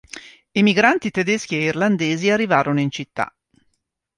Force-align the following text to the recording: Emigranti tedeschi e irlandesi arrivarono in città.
Emigranti 0.51 1.11
tedeschi 1.11 1.57
e 1.57 1.65
irlandesi 1.65 2.31
arrivarono 2.31 2.79
in 2.79 2.89
città. 2.89 3.31